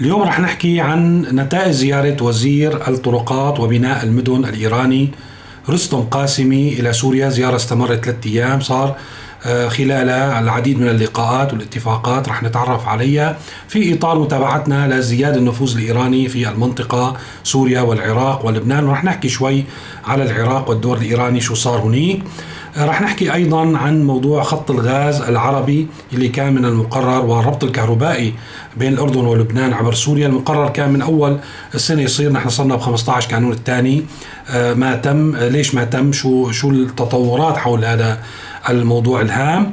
[0.00, 5.10] اليوم رح نحكي عن نتائج زيارة وزير الطرقات وبناء المدن الإيراني
[5.68, 8.96] رستم قاسمي إلى سوريا زيارة استمرت ثلاثة أيام صار
[9.46, 13.38] آه، خلالها العديد من اللقاءات والاتفاقات رح نتعرف عليها
[13.68, 18.86] في إطار متابعتنا لزيادة النفوذ الإيراني في المنطقة سوريا والعراق ولبنان.
[18.86, 19.64] ورح نحكي شوي
[20.04, 22.22] على العراق والدور الإيراني شو صار هنيك.
[22.78, 28.34] رح نحكي أيضا عن موضوع خط الغاز العربي اللي كان من المقرر والربط الكهربائي
[28.76, 30.26] بين الأردن ولبنان عبر سوريا.
[30.26, 31.38] المقرر كان من أول
[31.74, 34.04] السنة يصير نحن صرنا ب 15 كانون الثاني.
[34.50, 38.18] آه، ما تم ليش ما تم؟ شو شو التطورات حول هذا
[38.70, 39.72] الموضوع الهام.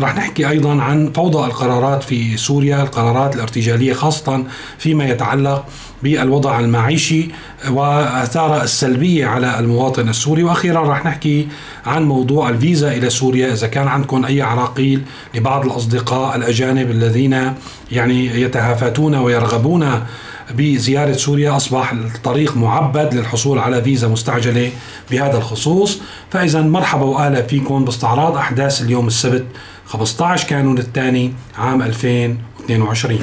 [0.00, 4.44] رح نحكي أيضا عن فوضى القرارات في سوريا القرارات الارتجالية خاصة
[4.78, 5.64] فيما يتعلق
[6.02, 7.28] بالوضع المعيشي
[7.70, 10.42] واثاره السلبية على المواطن السوري.
[10.42, 11.48] وأخيرا رح نحكي
[11.86, 13.52] عن موضوع الفيزا إلى سوريا.
[13.52, 15.02] إذا كان عندكم أي عراقيل
[15.34, 17.52] لبعض الأصدقاء الأجانب الذين
[17.92, 20.00] يعني يتهافتون ويرغبون
[20.50, 24.70] بزيارة سوريا أصبح الطريق معبد للحصول على فيزا مستعجلة
[25.10, 26.00] بهذا الخصوص.
[26.30, 29.44] فإذا مرحبا وأهلا فيكم باستعراض أحداث اليوم السبت
[29.86, 33.18] 15 كانون الثاني عام 2022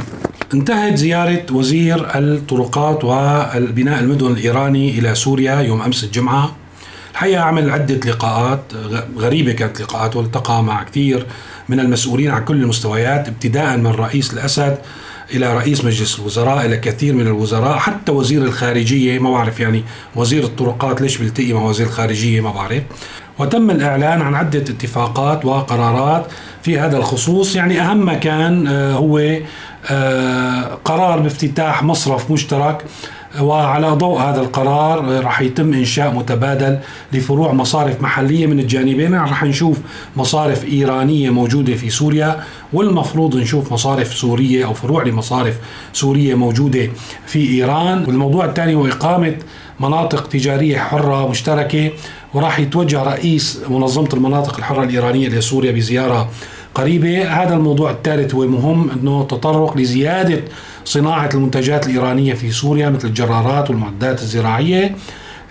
[0.53, 6.55] انتهت زيارة وزير الطرقات والبناء المدن الإيراني إلى سوريا يوم أمس الجمعة.
[7.11, 8.61] الحقيقة عمل عدة لقاءات
[9.17, 11.25] غريبة كانت لقاءات والتقى مع كثير
[11.69, 14.77] من المسؤولين على كل المستويات ابتداء من رئيس الأسد
[15.33, 19.83] إلى رئيس مجلس الوزراء إلى كثير من الوزراء حتى وزير الخارجية ما بعرف يعني
[20.15, 22.83] وزير الطرقات ليش بيلتقي مع وزير الخارجية ما بعرف.
[23.39, 26.25] وتم الإعلان عن عدة اتفاقات وقرارات
[26.63, 27.55] في هذا الخصوص.
[27.55, 29.37] يعني ما كان آه، هو
[29.89, 32.85] آه، قرار بافتتاح مصرف مشترك
[33.39, 36.79] وعلى ضوء هذا القرار راح يتم إنشاء متبادل
[37.13, 39.15] لفروع مصارف محلية من الجانبين.
[39.15, 39.77] راح نشوف
[40.15, 42.43] مصارف إيرانية موجودة في سوريا
[42.73, 45.57] والمفروض نشوف مصارف سورية أو فروع لمصارف
[45.93, 46.89] سورية موجودة
[47.25, 48.05] في إيران.
[48.07, 49.35] والموضوع الثاني هو إقامة
[49.79, 51.91] مناطق تجارية حرة مشتركة
[52.33, 56.29] وراح يتوجه رئيس منظمة المناطق الحرة الإيرانية لسوريا بزيارة
[56.75, 57.43] قريبة.
[57.43, 60.41] هذا الموضوع الثالث هو مهم إنه تطرق لزيادة
[60.85, 64.95] صناعة المنتجات الإيرانية في سوريا مثل الجرارات والمعدات الزراعية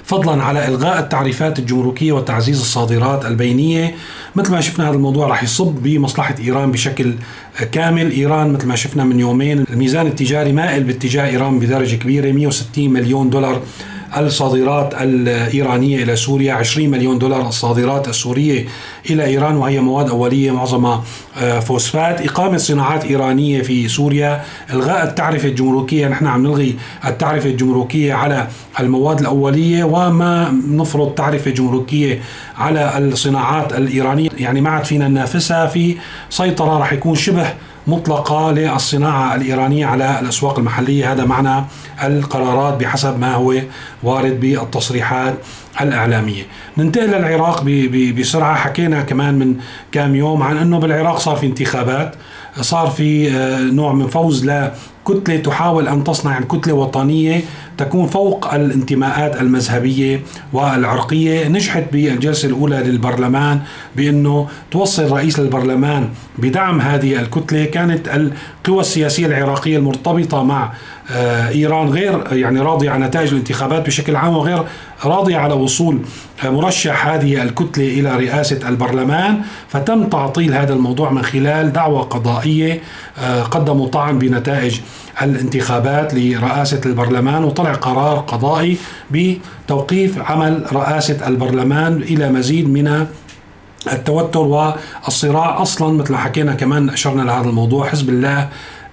[0.05, 3.95] فضلا على إلغاء التعريفات الجمركية وتعزيز الصادرات البينية.
[4.37, 7.15] مثل ما شفنا هذا الموضوع راح يصب بمصلحة إيران بشكل
[7.73, 8.11] كامل.
[8.11, 13.31] إيران مثل ما شفنا من يومين الميزان التجاري مائل باتجاه إيران بدرجة كبيرة 160 مليون
[13.31, 13.63] دولار.
[14.17, 18.67] الصادرات الإيرانية إلى سوريا 20 مليون دولار الصادرات السورية
[19.11, 21.05] إلى إيران وهي مواد أولية معظمها
[21.39, 22.21] آه، فوسفات.
[22.21, 26.09] إقامة صناعات إيرانية في سوريا إلغاء التعرفة الجمركية.
[26.09, 26.77] نحن عم نلغي
[27.07, 28.49] التعرفة الجمركية على
[28.81, 32.21] المواد الأولية وما نفرض تعرفة جمركية
[32.59, 34.29] على الصناعات الإيرانية.
[34.39, 35.97] يعني ما عاد فينا ننافسها في
[36.31, 37.53] سيطرة راح يكون شبه
[37.91, 41.13] مطلقة للصناعة الإيرانية على الأسواق المحلية.
[41.13, 41.65] هذا معنى
[42.05, 43.55] القرارات بحسب ما هو
[44.03, 45.35] وارد بالتصريحات
[45.81, 46.43] الإعلامية.
[46.79, 47.63] ننتقل للعراق
[48.19, 48.55] بسرعة.
[48.55, 49.57] حكينا كمان من
[49.93, 52.15] كام يوم عن أنه بالعراق صار في انتخابات
[52.61, 54.45] صار في آه، نوع من فوز
[55.09, 57.41] لكتلة تحاول أن تصنع كتلة وطنية
[57.79, 60.23] تكون فوق الانتماءات المذهبية
[60.53, 61.49] والعرقية.
[61.49, 63.61] نجحت بالجلسة الأولى للبرلمان
[63.97, 67.65] بأنه توصل رئيس البرلمان بدعم هذه الكتلة.
[67.65, 70.73] كانت القوى السياسية العراقية المرتبطة مع
[71.13, 74.65] آه، إيران غير يعني راضية عن نتائج الانتخابات بشكل عام وغير
[75.05, 75.99] راضية على وصول
[76.45, 79.43] مرشح هذه الكتلة إلى رئاسة البرلمان.
[79.69, 82.81] فتم تعطيل هذا الموضوع من خلال دعوة قضائية
[83.19, 84.81] آه، قدموا طعن بنتائج
[85.23, 88.77] الانتخابات لرئاسة البرلمان وطلع قرار قضائي
[89.11, 93.07] بتوقيف عمل رئاسة البرلمان إلى مزيد من
[93.93, 95.63] التوتر والصراع.
[95.63, 97.89] أصلا مثل حكينا كمان أشرنا لهذا الموضوع.
[97.89, 98.49] حزب الله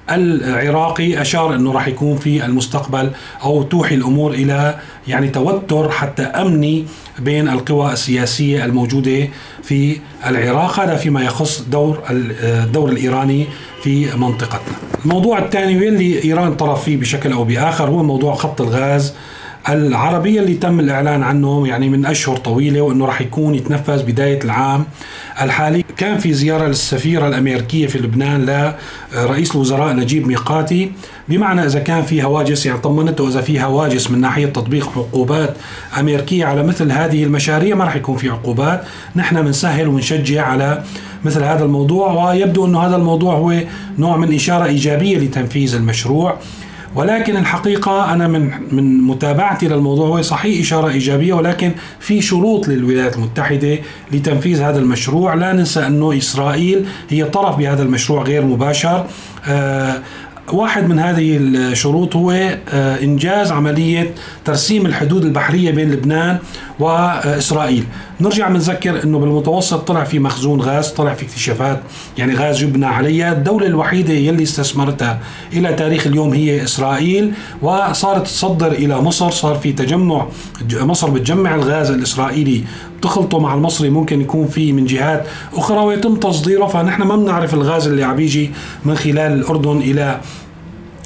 [0.09, 3.11] العراقي أشار إنه راح يكون في المستقبل
[3.43, 4.75] أو توحي الأمور إلى
[5.07, 6.85] يعني توتر حتى أمني
[7.19, 9.27] بين القوى السياسية الموجودة
[9.63, 9.97] في
[10.27, 13.47] العراق هذا فيما يخص دور الدور الإيراني
[13.83, 14.75] في منطقتنا.
[15.05, 19.13] الموضوع الثاني واللي إيران طرف فيه بشكل أو بآخر هو موضوع خط الغاز
[19.69, 24.85] العربية اللي تم الإعلان عنه يعني من أشهر طويلة وأنه راح يكون يتنفذ بداية العام
[25.41, 25.83] الحالي.
[25.97, 28.73] كان في زيارة للسفيرة الأمريكية في لبنان
[29.13, 30.91] لرئيس الوزراء نجيب ميقاتي.
[31.29, 35.55] بمعنى إذا كان في هواجس يعني طمنته إذا في هواجس من ناحية تطبيق عقوبات
[35.99, 38.83] أمريكية على مثل هذه المشاريع ما راح يكون في عقوبات.
[39.15, 40.83] نحن بنسهل ونشجع على
[41.25, 43.53] مثل هذا الموضوع ويبدو أنه هذا الموضوع هو
[43.97, 46.37] نوع من إشارة إيجابية لتنفيذ المشروع.
[46.97, 53.15] ولكن الحقيقة أنا من من متابعتي للموضوع هو صحيح إشارة إيجابية ولكن في شروط للولايات
[53.15, 53.79] المتحدة
[54.11, 55.33] لتنفيذ هذا المشروع.
[55.33, 59.05] لا ننسى أنه إسرائيل هي طرف بهذا المشروع غير مباشر.
[59.47, 60.01] آه
[60.53, 64.13] واحد من هذه الشروط هو آه، إنجاز عملية
[64.45, 66.37] ترسيم الحدود البحرية بين لبنان
[66.79, 67.83] وإسرائيل.
[68.21, 71.81] نرجع بنذكر إنه بالمتوسط طلع في مخزون غاز، طلع في اكتشافات.
[72.17, 75.19] يعني غاز يبنى عليها، الدولة الوحيدة يلي استثمرتها.
[75.53, 80.27] إلى تاريخ اليوم هي إسرائيل وصارت تصدر إلى مصر، صار في تجمع
[80.73, 82.63] مصر بتجمع الغاز الإسرائيلي
[82.99, 83.89] بتخلطه مع المصري.
[83.89, 86.65] ممكن يكون في من جهات أخرى ويتم تصديره.
[86.65, 88.51] فنحن ما بنعرف الغاز اللي عم يجي
[88.85, 90.19] من خلال الأردن إلى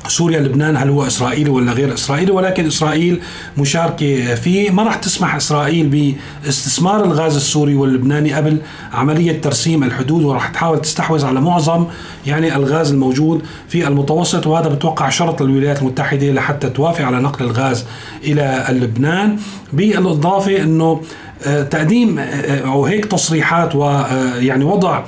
[0.08, 3.22] سوريا لبنان هل هو إسرائيلي ولا غير إسرائيلي؟ ولكن إسرائيل
[3.58, 4.72] مشاركة فيه.
[4.72, 6.14] ما راح تسمح إسرائيل
[6.44, 8.58] باستثمار الغاز السوري واللبناني قبل
[8.94, 11.86] عملية ترسيم الحدود وراح تحاول تستحوذ على معظم
[12.28, 17.86] يعني الغاز الموجود في المتوسط وهذا بتوقع شرط للولايات المتحدة لحتى توافق على نقل الغاز
[18.24, 19.38] إلى لبنان
[19.74, 21.02] بالإضافة إنه
[21.46, 25.04] آه، تقديم آه، آه، أو هيك تصريحات ويعني وضع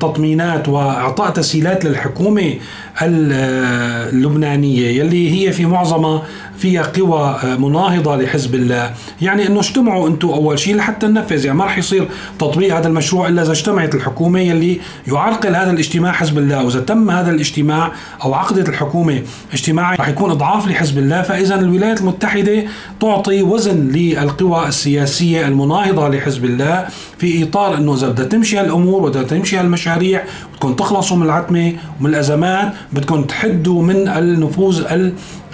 [0.00, 2.54] تطمينات وإعطاء تسهيلات للحكومة
[3.02, 6.22] اللبنانية يلي هي في معظمها
[6.58, 8.90] فيها قوى مناهضة لحزب الله،
[9.22, 12.08] يعني إنه اجتمعوا أنتم أول شيء لحتى ننفذ، يعني ما راح يصير
[12.38, 17.10] تطبيق هذا المشروع إلا إذا اجتمعت الحكومة يلي يعرقل هذا الاجتماع حزب الله، وإذا تم
[17.10, 17.92] هذا الاجتماع
[18.24, 19.22] أو عقدت الحكومة
[19.52, 22.64] اجتماع راح يكون إضعاف لحزب الله، فإذا الولايات المتحدة
[23.00, 26.86] تعطي وزن للقوى السياسية المناهضة لحزب الله
[27.18, 30.22] في إطار إنه إذا بدها تمشي هالأمور وبدها تمشي هالمشاريع
[30.52, 34.84] بدكم تخلصوا من العتمة ومن الأزمات بدكم تحدوا من النفوذ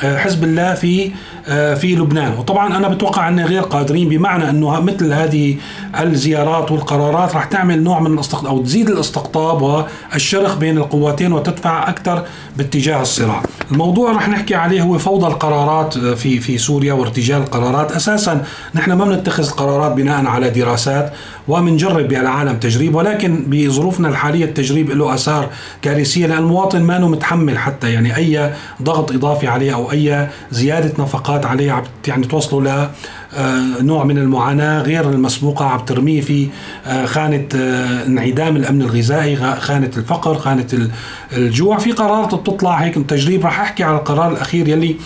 [0.03, 1.11] حزب الله في
[1.49, 5.57] آه، في لبنان وطبعا أنا بتوقع ان غير قادرين بمعنى إنه مثل هذه
[6.01, 12.25] الزيارات والقرارات راح تعمل نوع من الاستقطاب أو تزيد الاستقطاب والشرخ بين القوتين وتدفع أكثر
[12.57, 13.43] باتجاه الصراع.
[13.73, 18.45] الموضوع رح نحكي عليه هو فوضى القرارات آه، في في سوريا وارتجال القرارات، أساسا
[18.75, 21.13] نحن ما بنتخذ قرارات بناء على دراسات
[21.49, 23.45] وبنجرب بألعالم تجريب ولكن
[23.85, 25.51] بظروفنا الحالية التجريب له آثار
[25.83, 28.53] كارثية لأن المواطن ما متحمل حتى يعني أي
[28.83, 32.89] ضغط إضافي عليه أو أي زيادة نفقات عليه يعني توصلوا ل
[33.37, 35.65] آه، نوع من المعاناة غير المسبوقة.
[35.65, 36.49] عم ترميه في
[36.87, 40.67] آه، خانة آه، انعدام الأمن الغذائي خانة الفقر خانة
[41.33, 41.79] الجوع.
[41.79, 43.45] في قرارات بتطلع هيك تجريب.
[43.45, 44.97] راح أحكي على القرار الأخير يلي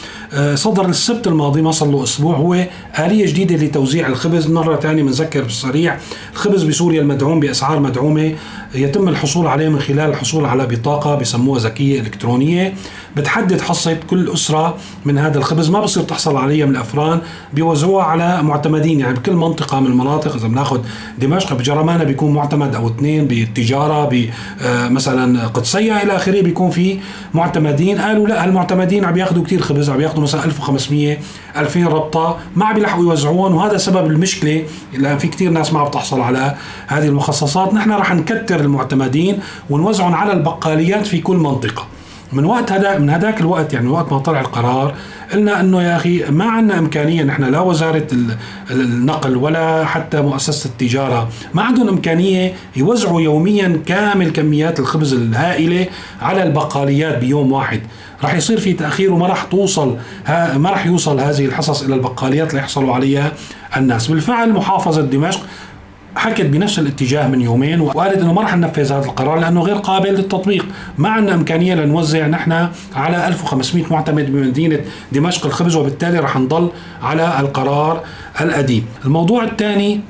[0.54, 2.36] صدر السبت الماضي ما صار له أسبوع.
[2.36, 2.66] هو
[2.98, 4.46] آلية جديدة لتوزيع الخبز.
[4.50, 5.96] مرة ثانية بنذكر بالسريع
[6.32, 8.34] الخبز بسوريا المدعوم بأسعار مدعومة
[8.75, 12.75] يتم الحصول عليه من خلال الحصول على بطاقة بسموها ذكية إلكترونية.
[13.17, 15.70] بتحدد حصة كل أسرة من هذا الخبز.
[15.70, 17.20] ما بصير تحصل عليها من الأفران
[17.53, 19.00] بيوزعوها على معتمدين.
[19.00, 20.81] يعني بكل منطقة من المناطق إذا بناخذ
[21.19, 24.29] دمشق بجرمانة بيكون معتمد أو اثنين بالتجارة
[24.67, 26.99] مثلا قدسية إلى آخره بيكون في
[27.35, 27.99] معتمدين.
[27.99, 31.19] قالوا لا هالمعتمدين عم ياخذوا كثير خبز عم ياخذوا مثلا 1500
[31.56, 32.38] 2000 ربطة.
[32.56, 34.64] ما عم بيلحقوا يوزعون وهذا سبب المشكلة.
[34.99, 36.55] لأن في كثير ناس ما عم تحصل على
[36.87, 37.75] هذه المخصصات.
[37.75, 39.38] نحن رح نكتر المعتمدين
[39.70, 41.87] ونوزعهم على البقاليات في كل منطقة.
[42.32, 44.94] من وقت هذا من هذاك الوقت يعني وقت ما طلع القرار
[45.32, 48.06] قلنا إنه يا أخي ما عندنا إمكانية نحن لا وزارة
[48.70, 55.87] النقل ولا حتى مؤسسة التجارة ما عندهم إمكانية يوزعوا يوميا كامل كميات الخبز الهائلة
[56.22, 57.81] على البقاليات بيوم واحد.
[58.22, 59.96] راح يصير في تأخير وما راح توصل
[60.56, 63.32] ما راح يوصل هذه الحصص إلى البقاليات ليحصلوا عليها
[63.76, 64.06] الناس.
[64.06, 65.40] بالفعل محافظة دمشق
[66.19, 70.09] حكت بنفس الاتجاه من يومين وقالت انه ما راح ننفذ هذا القرار لأنه غير قابل
[70.09, 70.67] للتطبيق،
[70.99, 74.81] ما عندنا إمكانية لنوزع نحن على 1500 معتمد بمدينة
[75.12, 76.71] دمشق الخبز وبالتالي راح نضل
[77.02, 78.02] على القرار
[78.40, 78.87] القديم.
[79.04, 80.00] الموضوع الثاني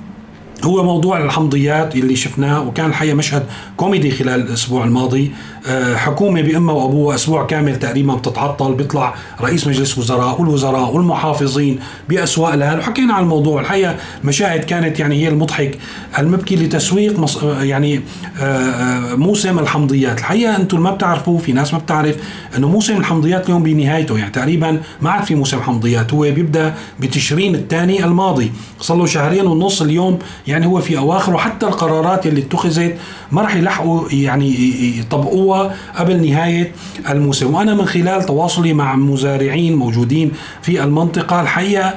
[0.65, 3.43] هو موضوع الحمضيات اللي شفناه وكان الحقيقة مشهد
[3.77, 5.33] كوميدي خلال الأسبوع الماضي.
[5.67, 12.55] آه، حكومة بأمها وأبوها أسبوع كامل تقريبا بتتعطل بيطلع رئيس مجلس وزراء والوزراء والمحافظين بأسواق
[12.55, 12.79] لها.
[12.79, 15.79] وحكينا عن الموضوع الحقيقة مشاهد كانت يعني هي المضحك.
[16.19, 17.43] المبكي لتسويق مص...
[17.43, 18.01] يعني
[18.41, 20.19] آه، موسم الحمضيات.
[20.19, 22.17] الحقيقة أنتم ما بتعرفوا في ناس ما بتعرف
[22.57, 24.19] إنه موسم الحمضيات اليوم بنهايته.
[24.19, 28.53] يعني تقريبا ما عاد في موسم حمضيات هو بيبدأ بتشرين الثاني الماضي.
[28.81, 30.19] صار له شهرين ونص اليوم
[30.49, 32.97] يعني هو في اواخره حتى القرارات اللي اتخذت
[33.33, 34.55] ما راح يلحقوا يعني
[34.99, 36.73] يطبقوها قبل نهاية
[37.11, 37.55] الموسم.
[37.55, 41.95] وأنا من خلال تواصلي مع مزارعين موجودين في المنطقة الحقيقة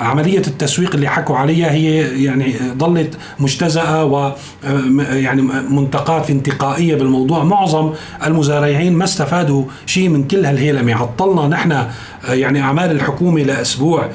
[0.00, 4.32] عملية التسويق اللي حكوا عليها هي يعني ظلت مجتزأة و
[5.10, 7.44] يعني منتقات انتقائية بالموضوع.
[7.44, 7.92] معظم
[8.26, 11.86] المزارعين ما استفادوا شيء من كل هالهيلمة عطلنا نحن
[12.28, 14.08] يعني أعمال الحكومة لأسبوع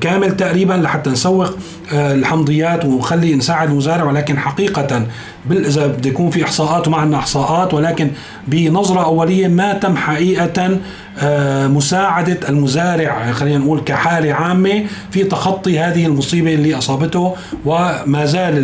[0.00, 1.50] كامل تقريبا لحتى نسوق
[1.92, 4.04] الحمضيات ونخلي نساعد المزارع.
[4.04, 5.06] ولكن حقيقة
[5.50, 8.10] إذا بده يكون في إحصاءات وما عندنا إحصاءات ولكن
[8.48, 10.78] بنظرة أولية ما تم حقيقة
[11.18, 17.34] آه، مساعدة المزارع خلينا نقول كحالة عامة في تخطي هذه المصيبة اللي أصابته.
[17.64, 18.54] وما زال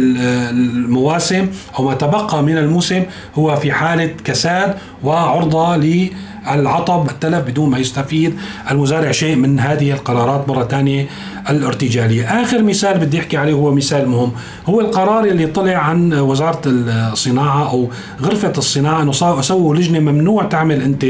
[0.50, 3.02] المواسم أو ما تبقى من الموسم
[3.34, 6.10] هو في حالة كساد وعرضة ل
[6.50, 8.34] العطب التلف بدون ما يستفيد
[8.70, 11.06] المزارع شيء من هذه القرارات مرة ثانية
[11.50, 12.42] الارتجالية.
[12.42, 14.32] آخر مثال بدي أحكي عليه هو مثال مهم.
[14.66, 17.88] هو القرار اللي طلع عن وزارة الصناعة أو
[18.22, 21.04] غرفة الصناعة أنه سووا لجنة ممنوع تعمل أنت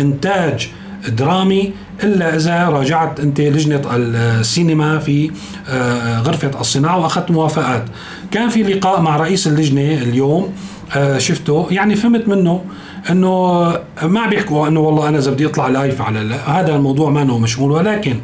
[0.00, 0.68] إنتاج
[1.08, 1.72] درامي
[2.04, 5.30] إلا إذا راجعت أنت لجنة السينما في
[5.68, 7.84] آه، غرفة الصناعة وأخذت موافقات.
[8.30, 10.52] كان في لقاء مع رئيس اللجنة اليوم
[10.96, 12.64] آه، شفته يعني فهمت منه
[13.10, 13.62] إنه
[14.02, 17.70] ما بيحكوا إنه والله أنا إذا بدي أطلع live على هذا الموضوع ما هو مشمول
[17.70, 18.16] ولكن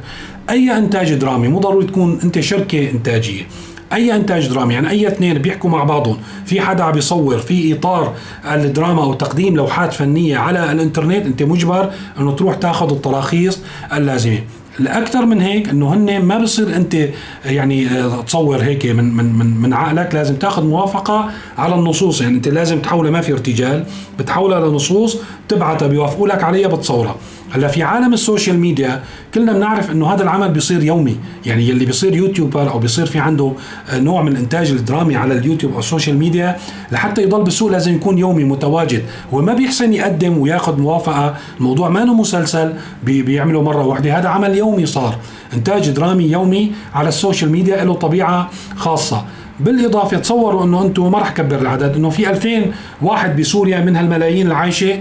[0.50, 3.42] أي إنتاج درامي مو ضروري تكون أنت شركة إنتاجية.
[3.92, 8.14] أي إنتاج درامي يعني أي اثنين بيحكوا مع بعضهم في حدا عم بيصور في إطار
[8.44, 13.59] الدراما أو تقديم لوحات فنية على الإنترنت أنت مجبر إنه تروح تاخذ التراخيص
[13.92, 14.38] اللازمة.
[14.80, 16.97] الأكثر من هيك إنه هن ما بصير أنت
[17.44, 22.20] يعني آه، تصور هيك من من من من عقلك لازم تاخذ موافقة على النصوص.
[22.20, 23.85] يعني أنت لازم تحولها ما في ارتجال
[24.18, 25.16] بتحولها لنصوص
[25.49, 27.16] تبعتها بيوافقوا لك عليها بتصورها.
[27.52, 29.02] هلا في عالم ال social media
[29.35, 31.16] كلنا بنعرف إنه هذا العمل بيصير يومي.
[31.47, 33.52] يعني يلي بيصير YouTuber أو بيصير في عنده
[33.90, 36.56] آه، نوع من الانتاج الدرامي على اليوتيوب أو ال social media
[36.92, 39.02] لحتى يضل بالسوق لازم يكون يومي متواجد.
[39.35, 41.37] هو ما بيحسن يقدم وياخذ موافقة.
[41.59, 42.73] الموضوع ما انه مسلسل
[43.04, 44.19] بي بيعمله مرة واحدة.
[44.19, 45.19] هذا عمل يومي صار.
[45.54, 49.25] إنتاج درامي يومي على ال social media له طبيعة خاصة.
[49.61, 54.47] بالإضافة تصوروا أنه أنتم ما راح كبر العدد أنه في 2000 واحد بسوريا من هالملايين
[54.47, 54.99] العايشة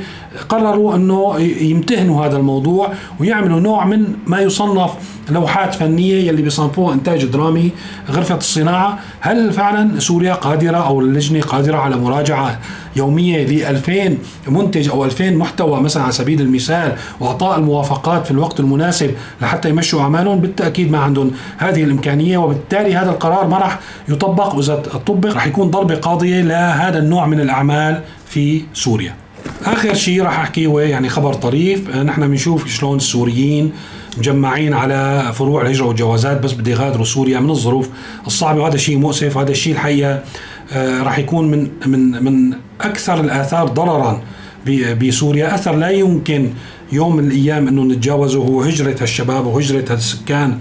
[0.50, 4.92] قرروا أنه يمتهنوا هذا الموضوع ويعملوا نوع من ما يصنف
[5.32, 7.72] لوحات فنية يلي بيصنفوها إنتاج درامي
[8.12, 9.00] غرفة الصناعة.
[9.20, 12.60] هل فعلا سوريا قادرة أو اللجنة قادرة على مراجعة
[12.96, 18.60] يومية ل 2000 منتج أو 2000 محتوى مثلا على سبيل المثال وأعطاء الموافقات في الوقت
[18.60, 19.12] المناسب
[19.42, 24.75] لحتى يمشوا أعمالهم؟ بالتأكيد ما عندهم هذه الإمكانية وبالتالي هذا القرار ما راح يطبق واذا
[25.08, 29.15] طبق راح يكون ضربة قاضية لهذا النوع من الأعمال في سوريا.
[29.65, 31.96] آخر شيء راح احكيه يعني خبر طريف.
[31.96, 33.72] نحن بنشوف شلون السوريين
[34.18, 37.89] مجمعين على فروع الهجرة والجوازات بس بده يغادروا سوريا من الظروف
[38.27, 40.24] الصعبة وهذا شيء مؤسف وهذا الشيء الحقيقة
[40.72, 44.22] آه، راح يكون من من من أكثر الآثار ضررا
[45.01, 45.56] بسوريا.
[45.56, 46.50] أثر لا يمكن
[46.91, 50.58] يوم من الأيام إنه نتجاوزه هو هجرة هالشباب وهجرة السكان آه،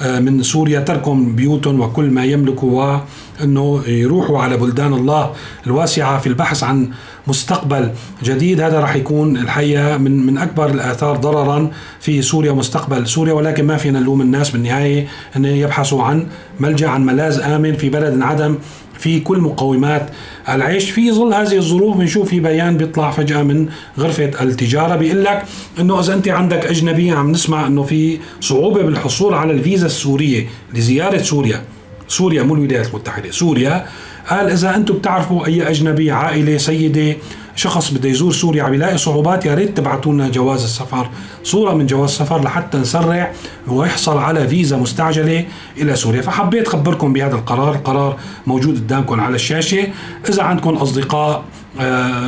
[0.00, 3.00] من سوريا تركهم بيوتهم وكل ما يملكوا
[3.40, 5.32] وإنه يروحوا على بلدان الله
[5.66, 6.90] الواسعة في البحث عن
[7.26, 7.90] مستقبل
[8.24, 8.60] جديد.
[8.60, 13.06] هذا راح يكون الحقيقة من من أكبر الآثار ضررا في سوريا مستقبل.
[13.06, 16.26] سوريا ولكن ما فينا نلوم الناس بالنهاية أن يبحثوا عن
[16.60, 18.58] ملجأ عن ملاذ آمن في بلد عدم
[18.98, 20.10] في كل مقومات
[20.48, 20.90] العيش.
[20.90, 25.44] في ظل هذه الظروف بنشوف في بيان بيطلع فجأة من غرفة التجارة بيقول لك
[25.80, 31.18] إنه إذا أنت عندك أجنبي عم نسمع إنه في صعوبة بالحصول على الفيزا السورية لزيارة
[31.18, 31.62] سوريا.
[32.10, 33.30] سوريا مو الولايات المتحدة.
[33.30, 33.86] سوريا
[34.30, 37.16] قال إذا أنتم بتعرفوا أي أجنبي عائلة سيدة
[37.56, 41.08] شخص بده يزور سوريا عم يلاقي صعوبات يا ريت تبعتوا لنا جواز السفر
[41.44, 43.32] صورة من جواز السفر لحتى نسرع
[43.68, 45.44] ويحصل على فيزا مستعجلة
[45.78, 46.22] إلى سوريا.
[46.22, 49.88] فحبيت خبركم بهذا القرار القرار موجود قدامكم على الشاشة.
[50.28, 51.42] إذا عندكم أصدقاء آه،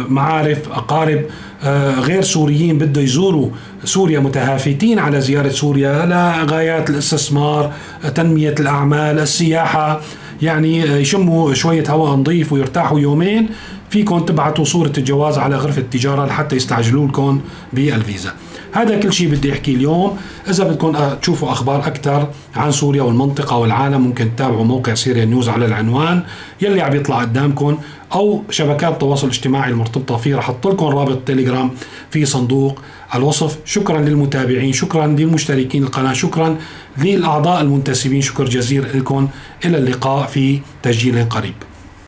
[0.08, 1.22] معارف أقارب
[1.64, 3.48] آه، غير سوريين بده يزوروا
[3.84, 7.72] سوريا متهافتين على زيارة سوريا لغايات الاستثمار
[8.14, 10.00] تنمية الأعمال السياحة.
[10.42, 13.48] يعني يشموا شوية هواء نظيف ويرتاحوا يومين.
[13.92, 17.40] فيكم تبعتوا صورة الجواز على غرفة التجارة لحتى يستعجلوا لكم
[17.72, 18.32] بالفيزا.
[18.72, 20.16] هذا كل شيء بدي أحكيه اليوم.
[20.48, 25.66] إذا بدكم تشوفوا أخبار أكثر عن سوريا والمنطقة والعالم ممكن تتابعوا موقع سيريا نيوز على
[25.66, 26.22] العنوان.
[26.60, 27.78] يلي عم يطلع قدامكم
[28.12, 31.70] أو شبكات التواصل الاجتماعي المرتبطة فيه رح أحط لكم رابط تليجرام
[32.10, 32.80] في صندوق
[33.14, 33.58] الوصف.
[33.64, 36.56] شكرا للمتابعين شكرا للمشتركين القناة شكرا
[36.98, 38.20] للأعضاء المنتسبين.
[38.20, 39.28] شكر جزيل لكم.
[39.64, 41.54] إلى اللقاء في تسجيل قريب.